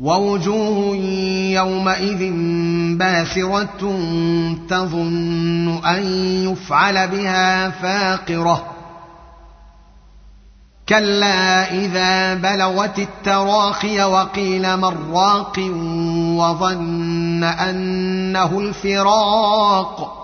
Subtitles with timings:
[0.00, 0.96] ووجوه
[1.54, 2.32] يومئذ
[2.98, 3.98] باسرة
[4.68, 6.02] تظن أن
[6.50, 8.64] يفعل بها فاقرة.
[10.88, 15.58] كلا إذا بلغت التراخي وقيل من راق
[16.38, 20.23] وظن أنه الفراق.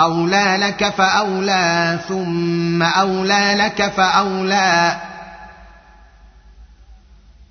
[0.00, 4.96] اولى لك فأولى ثم أولى لك فأولى.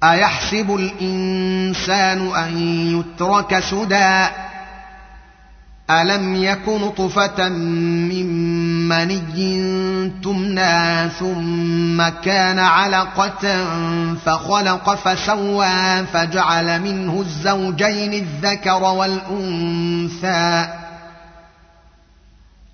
[0.03, 2.57] أيحسب الإنسان أن
[2.99, 4.27] يترك سدى؟
[5.89, 8.27] ألم يك نطفه من
[8.87, 13.65] مني تمنى ثم كان علقة
[14.25, 20.78] فخلق فسوى فجعل منه الزوجين الذكر والأنثى.